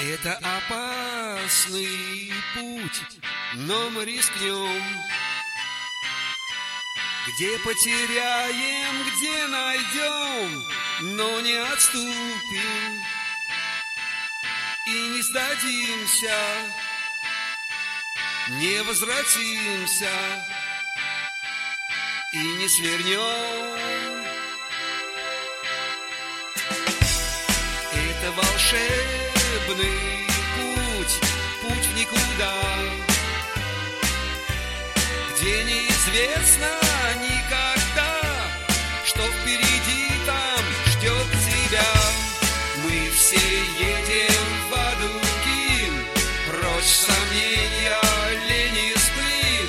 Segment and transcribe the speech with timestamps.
[0.00, 3.02] Это опасный путь,
[3.54, 4.80] но мы рискнем.
[7.26, 10.64] Где потеряем, где найдем,
[11.16, 13.04] но не отступим
[14.86, 16.38] и не сдадимся,
[18.50, 20.12] не возвратимся
[22.34, 23.98] и не свернем.
[27.92, 28.30] Это
[29.68, 31.20] волшебный путь,
[31.62, 32.54] путь в никуда,
[35.36, 36.68] где неизвестно
[37.20, 38.20] никогда,
[39.04, 41.84] что впереди там ждет тебя.
[42.84, 46.06] Мы все едем в Адукин,
[46.46, 48.00] прочь сомнения,
[48.48, 49.68] лень и сплин,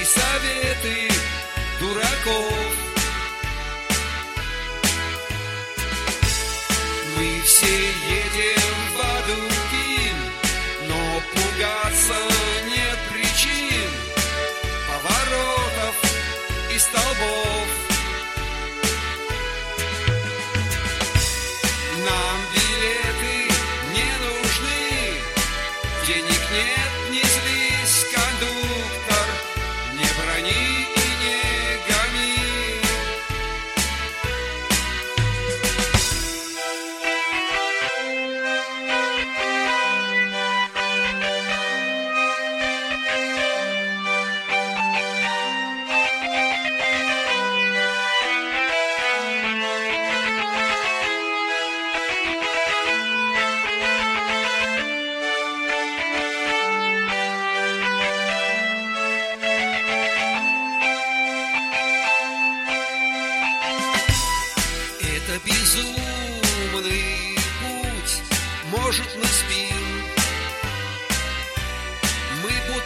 [0.00, 1.08] и советы
[1.80, 2.71] дураков.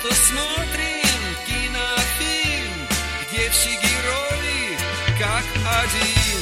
[0.06, 2.88] Будто смотрим кинофильм,
[3.22, 4.78] где все герои
[5.18, 5.44] как
[5.82, 6.40] один.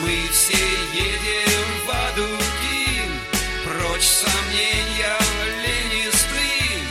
[0.00, 0.52] Мы все
[0.92, 3.10] едем в Адукин,
[3.64, 5.18] прочь сомнения,
[5.62, 6.86] лень и сплин,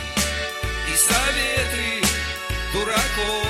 [0.92, 2.02] и советы
[2.72, 3.48] дураков.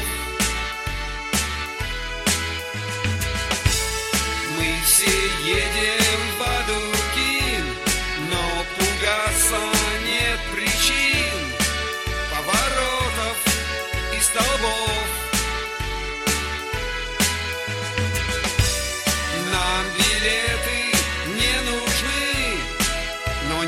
[4.57, 5.11] Мы все
[5.45, 6.02] едем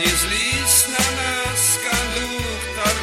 [0.05, 2.97] не злись на нас, кондуктор,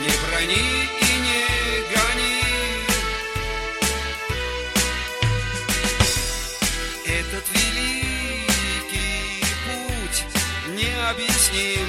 [0.00, 1.44] не брони и не
[1.92, 2.42] гони.
[7.06, 10.24] Этот великий путь
[10.68, 11.88] необъясним,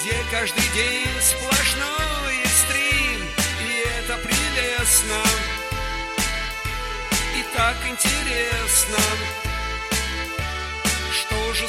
[0.00, 3.20] где каждый день сплошной стрим,
[3.66, 5.22] и это прелестно,
[7.36, 9.49] и так интересно.
[11.52, 11.68] Что же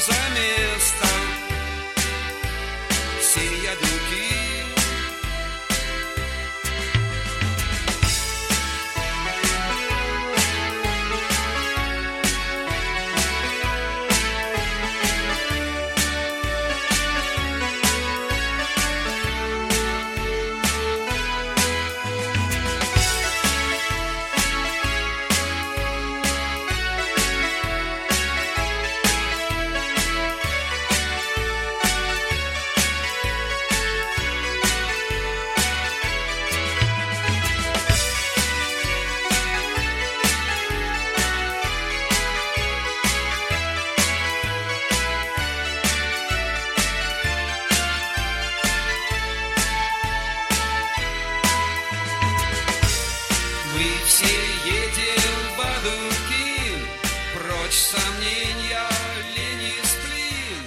[53.74, 54.26] Мы все
[54.66, 56.86] едем в Адукин,
[57.34, 58.86] прочь сомнения,
[59.34, 60.62] лень и сплин,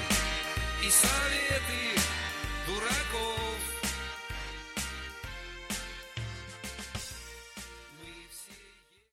[0.82, 2.00] и советы.